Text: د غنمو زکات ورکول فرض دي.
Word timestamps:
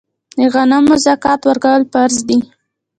د 0.39 0.41
غنمو 0.53 0.95
زکات 1.05 1.41
ورکول 1.49 1.81
فرض 1.93 2.17
دي. 2.27 2.37